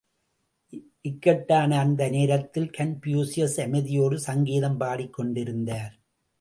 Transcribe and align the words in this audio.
இக்கட்டான 1.01 1.79
அந்த 1.79 2.09
நேரத்தில், 2.09 2.67
கன்பூசியஸ் 2.77 3.57
அமைதியோடு 3.57 4.15
சங்கீதம் 4.15 4.79
பாடிக்கொண்டிருந்தார். 4.79 5.93